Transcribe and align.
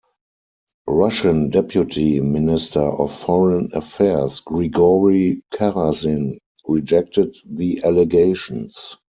Russian 0.87 1.51
Deputy 1.51 2.19
Minister 2.21 2.81
of 2.81 3.13
Foreign 3.19 3.69
Affairs 3.75 4.39
Grigory 4.39 5.43
Karasin 5.53 6.39
rejected 6.67 7.37
the 7.45 7.83
allegations. 7.83 8.97